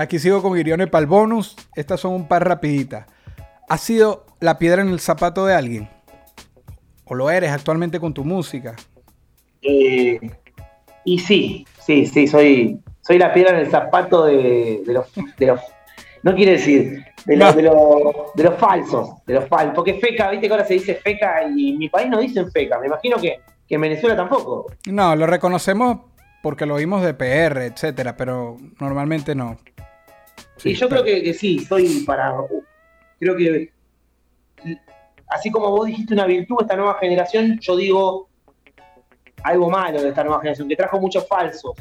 [0.00, 1.56] Aquí sigo con Irione para el bonus.
[1.74, 3.06] Estas son un par rapiditas.
[3.68, 5.88] ¿Has sido la piedra en el zapato de alguien?
[7.04, 8.76] ¿O lo eres actualmente con tu música?
[9.60, 10.20] Eh,
[11.04, 15.06] y sí, sí, sí, soy, soy la piedra en el zapato de, los,
[15.36, 15.60] de los,
[16.22, 19.74] no quiere decir, de, los, de, los, falsos, de los falsos.
[19.74, 22.78] Porque feca, viste que ahora se dice feca y en mi país no dicen feca.
[22.78, 24.66] Me imagino que, que en Venezuela tampoco.
[24.86, 26.02] No, lo reconocemos
[26.40, 29.56] porque lo vimos de PR, etcétera, pero normalmente no.
[30.58, 32.34] Sí, yo creo que, sí, soy para.
[33.18, 33.72] Creo que.
[35.28, 38.28] Así como vos dijiste una virtud esta nueva generación, yo digo
[39.42, 41.72] algo malo de esta nueva generación, que trajo muchos falsos.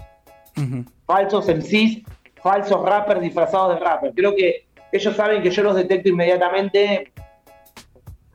[1.06, 2.02] Falsos MCs,
[2.42, 4.14] falsos rappers disfrazados de rappers.
[4.16, 7.12] Creo que ellos saben que yo los detecto inmediatamente.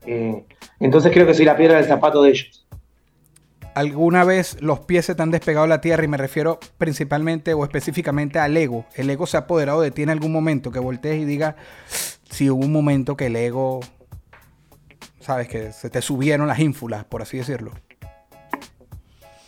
[0.06, 0.44] Eh,
[0.80, 2.62] entonces creo que soy la piedra del zapato de ellos
[3.74, 7.54] alguna vez los pies se te han despegado de la tierra y me refiero principalmente
[7.54, 8.86] o específicamente al ego.
[8.94, 11.54] El ego se ha apoderado de ti en algún momento que voltees y digas
[12.30, 13.80] si hubo un momento que el ego,
[15.20, 17.72] sabes, que se te subieron las ínfulas, por así decirlo.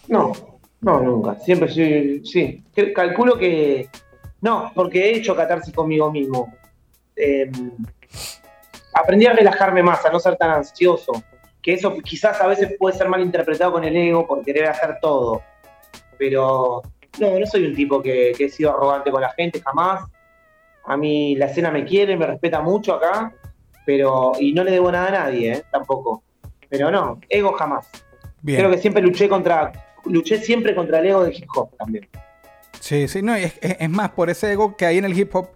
[0.09, 0.33] No,
[0.81, 1.39] no, nunca.
[1.41, 2.65] Siempre sí, sí.
[2.95, 3.89] Calculo que
[4.41, 6.53] no, porque he hecho catarsis conmigo mismo.
[7.17, 7.73] Em,
[8.93, 11.13] aprendí a relajarme más, a no ser tan ansioso
[11.65, 14.99] que eso quizás a veces puede ser mal interpretado con el ego por querer hacer
[15.01, 15.43] todo.
[16.19, 16.83] Pero
[17.19, 20.05] no, no soy un tipo que, he sido arrogante con la gente, jamás.
[20.85, 23.33] A mí la escena me quiere, me respeta mucho acá,
[23.87, 25.65] pero y no le debo nada a nadie, ¿eh?
[25.73, 26.23] tampoco.
[26.69, 27.89] Pero no, ego jamás.
[28.45, 29.73] Creo que siempre luché contra,
[30.05, 32.07] luché siempre contra el ego del hip hop también.
[32.79, 35.49] Sí, sí, no, es, es más, por ese ego que hay en el hip hop,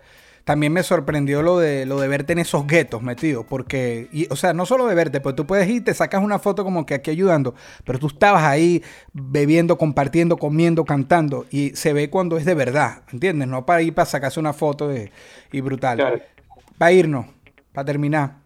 [0.49, 4.55] también me sorprendió lo de, lo de verte en esos guetos metido, porque, o sea,
[4.55, 7.11] no solo de verte, pues tú puedes ir, te sacas una foto como que aquí
[7.11, 8.83] ayudando, pero tú estabas ahí
[9.13, 13.47] bebiendo, compartiendo, comiendo, cantando, y se ve cuando es de verdad, ¿entiendes?
[13.47, 15.13] No para ir para sacarse una foto de,
[15.53, 15.99] y brutal.
[15.99, 16.19] Claro.
[16.79, 17.27] Para irnos,
[17.75, 18.37] para terminar,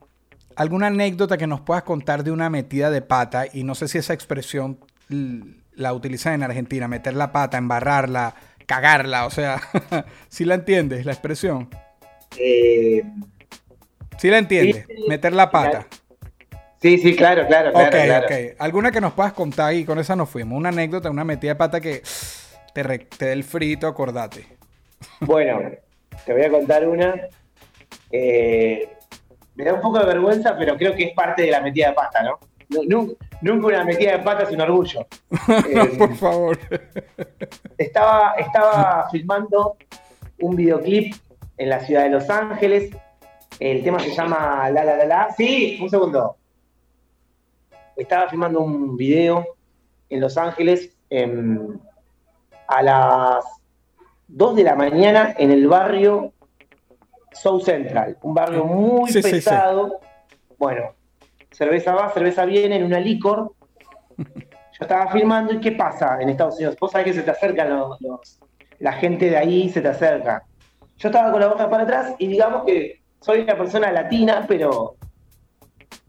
[0.57, 3.45] ¿alguna anécdota que nos puedas contar de una metida de pata?
[3.53, 4.77] Y no sé si esa expresión
[5.77, 8.35] la utilizan en Argentina, meter la pata, embarrarla,
[8.67, 9.61] cagarla, o sea,
[10.29, 11.69] ¿sí la entiendes la expresión?
[12.39, 13.03] Eh,
[14.19, 15.87] sí la entiende, meter la pata.
[16.81, 18.27] Sí, sí, claro, claro, claro.
[18.59, 20.59] ¿Alguna que nos puedas contar y con esa nos fuimos?
[20.59, 22.03] Una anécdota, una metida de pata que
[22.75, 24.47] te, dé el frito, acordate.
[25.21, 25.61] Bueno,
[26.27, 27.15] te voy a contar una.
[28.11, 28.89] Eh,
[29.55, 31.95] me da un poco de vergüenza, pero creo que es parte de la metida de
[31.95, 32.41] pata, ¿no?
[32.89, 35.07] Nunca, una metida de pata sin orgullo.
[35.99, 36.59] Por eh, favor.
[37.79, 39.77] Estaba, estaba filmando
[40.41, 41.15] un videoclip
[41.57, 42.97] en la ciudad de Los Ángeles.
[43.59, 45.35] El tema se llama La La La La.
[45.37, 46.37] Sí, un segundo.
[47.97, 49.47] Estaba filmando un video
[50.09, 51.79] en Los Ángeles em,
[52.67, 53.45] a las
[54.29, 56.33] 2 de la mañana en el barrio
[57.33, 60.01] South Central, un barrio muy pesado.
[60.59, 60.95] Bueno,
[61.51, 63.53] cerveza va, cerveza viene en una licor.
[64.17, 66.77] Yo estaba filmando y ¿qué pasa en Estados Unidos?
[66.81, 67.99] Vos sabés que se te acercan los,
[68.79, 70.45] la gente de ahí, se te acerca
[71.03, 74.95] yo estaba con la boca para atrás y digamos que soy una persona latina, pero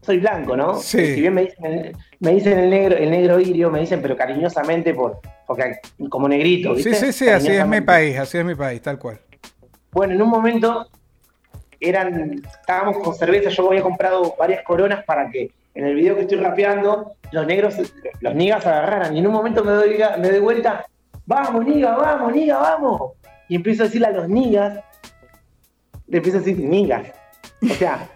[0.00, 0.76] soy blanco, ¿no?
[0.76, 1.14] Sí.
[1.14, 4.94] Si bien me dicen, me dicen el negro, el negro irio, me dicen, pero cariñosamente
[4.94, 5.18] por,
[5.48, 5.78] porque
[6.08, 6.94] como negrito, ¿viste?
[6.94, 9.18] Sí, sí, sí, así es mi país, así es mi país, tal cual.
[9.90, 10.86] Bueno, en un momento
[11.80, 16.22] eran, estábamos con cerveza, yo había comprado varias coronas para que en el video que
[16.22, 17.74] estoy rapeando, los negros,
[18.20, 19.16] los nigas agarraran.
[19.16, 20.86] Y en un momento me doy, me doy vuelta,
[21.26, 23.14] vamos, niga, vamos, niga, vamos
[23.48, 24.80] y empiezo a decirle a los nigas,
[26.06, 27.08] le empiezo a decir nigas.
[27.62, 28.08] O sea,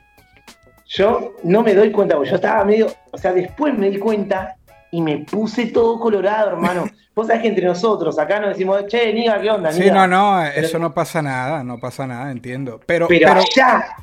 [0.86, 4.56] yo no me doy cuenta, porque yo estaba medio, o sea, después me di cuenta
[4.90, 6.86] y me puse todo colorado, hermano.
[7.14, 9.72] Vos sabés que entre nosotros acá nos decimos, che, niga, ¿qué onda?
[9.72, 12.80] Sí, no, no, eso no pasa nada, no pasa nada, entiendo.
[12.86, 13.96] Pero, pero, allá.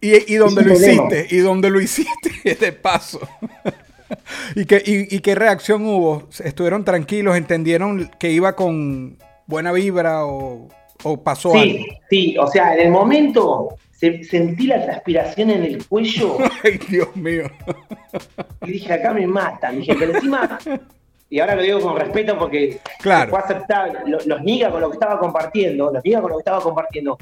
[0.00, 3.20] Y, y donde lo hiciste, y donde lo hiciste, de paso.
[4.56, 6.28] ¿Y qué, y qué reacción hubo?
[6.42, 7.36] ¿Estuvieron tranquilos?
[7.36, 9.16] ¿Entendieron que iba con,
[9.50, 10.68] buena vibra o,
[11.22, 11.84] pasó sí, algo?
[12.08, 16.38] Sí, o sea, en el momento sentí la transpiración en el cuello.
[16.64, 17.44] Ay, Dios mío.
[18.62, 19.80] Y dije, acá me matan.
[19.80, 20.58] Dije, pero encima,
[21.28, 23.30] y ahora lo digo con respeto porque claro.
[23.30, 24.00] fue aceptable.
[24.06, 27.18] Los, los con lo que estaba compartiendo, los nigas con lo que estaba compartiendo,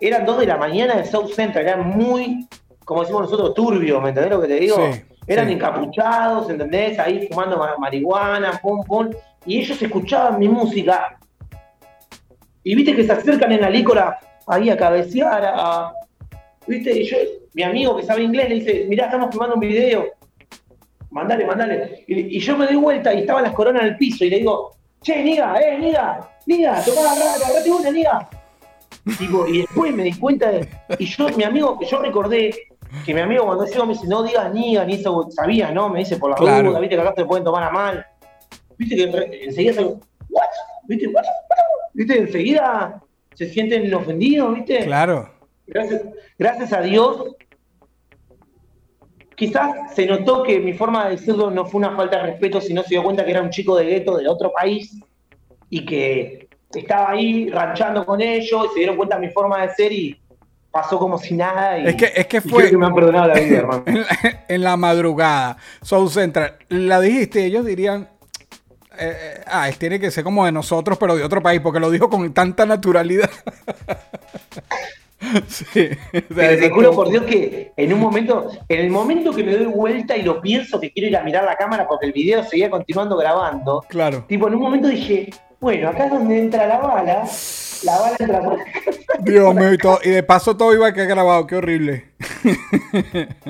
[0.00, 2.48] eran dos de la mañana en South Central, eran muy,
[2.84, 4.76] como decimos nosotros, turbios, ¿me entendés lo que te digo?
[5.26, 6.98] eran encapuchados, ¿entendés?
[6.98, 9.10] Ahí fumando marihuana, pum, pum.
[9.46, 11.18] Y ellos escuchaban mi música
[12.64, 15.92] y viste que se acercan en la lícora ahí a cabecear, a,
[16.66, 17.00] ¿viste?
[17.00, 17.16] Y yo,
[17.54, 20.06] mi amigo que sabe inglés le dice, mirá, estamos filmando un video.
[21.10, 22.04] Mandale, mandale.
[22.06, 24.74] Y, yo me doy vuelta y estaban las coronas en el piso y le digo,
[25.02, 28.28] che, niga, eh, niga, niga, toma la rata, agarrate una, niga.
[29.18, 30.68] Tipo, y después me di cuenta de.
[30.98, 32.54] Y yo, mi amigo, yo recordé
[33.04, 35.88] que mi amigo cuando llegó me dice, no digas ni ni eso sabía, ¿no?
[35.88, 36.70] Me dice por la Claro.
[36.70, 38.06] duda, viste que acá te pueden tomar a mal.
[38.78, 39.84] Viste que enseguida se.
[39.84, 39.98] ¿What?
[40.84, 41.08] ¿Viste?
[41.08, 41.24] ¿What?
[41.94, 42.18] ¿Viste?
[42.18, 43.02] Enseguida
[43.34, 44.84] se sienten ofendidos, ¿viste?
[44.84, 45.30] Claro.
[45.66, 46.02] Gracias,
[46.38, 47.36] gracias a Dios.
[49.34, 52.82] Quizás se notó que mi forma de decirlo no fue una falta de respeto, sino
[52.82, 55.00] se dio cuenta que era un chico de gueto de otro país
[55.70, 59.74] y que estaba ahí ranchando con ellos y se dieron cuenta de mi forma de
[59.74, 60.20] ser y
[60.70, 61.78] pasó como si nada.
[61.78, 63.82] Y, Es que, es que fue que me han perdonado la vida, hermano.
[63.86, 65.56] en, la, en la madrugada.
[65.82, 66.56] Soul Central.
[66.68, 68.08] La dijiste ellos dirían.
[68.98, 71.80] Eh, eh, ah, es- tiene que ser como de nosotros, pero de otro país, porque
[71.80, 73.30] lo dijo con tanta naturalidad.
[75.48, 75.88] sí.
[76.30, 79.52] o sea, te juro por Dios que en un momento, en el momento que me
[79.56, 82.42] doy vuelta y lo pienso que quiero ir a mirar la cámara porque el video
[82.44, 84.24] seguía continuando grabando, Claro.
[84.28, 85.30] tipo en un momento dije,
[85.60, 87.24] bueno, acá es donde entra la bala,
[87.84, 88.64] la bala entra por acá.
[89.20, 92.04] Dios mío, y, todo- y de paso todo iba a quedar grabado, qué horrible.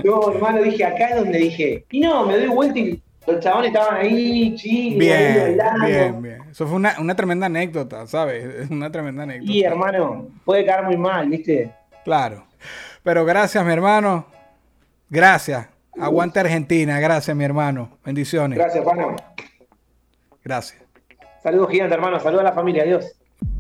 [0.05, 1.87] No, hermano, dije, acá es donde dije.
[1.91, 5.87] Y no, me doy vuelta y los chabones estaban ahí, chiles, Bien, bailando.
[5.87, 6.43] bien, bien.
[6.51, 8.45] Eso fue una, una tremenda anécdota, ¿sabes?
[8.45, 9.53] Es una tremenda anécdota.
[9.53, 11.73] Y hermano, puede quedar muy mal, ¿viste?
[12.05, 12.45] Claro.
[13.03, 14.27] Pero gracias, mi hermano.
[15.09, 15.69] Gracias.
[16.01, 16.99] Aguante Argentina.
[17.01, 17.99] Gracias, mi hermano.
[18.05, 18.59] Bendiciones.
[18.59, 19.15] Gracias, pana.
[20.45, 20.83] Gracias.
[21.43, 22.19] Saludos gigante, hermano.
[22.21, 22.83] Saludos a la familia.
[22.85, 23.13] Adiós.